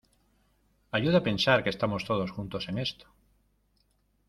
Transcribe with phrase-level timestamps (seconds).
[0.97, 3.05] ayuda pensar que estamos todos juntos en esto